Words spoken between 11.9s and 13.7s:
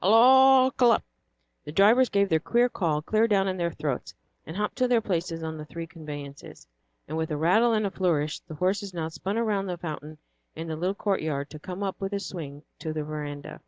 with a swing to the veranda.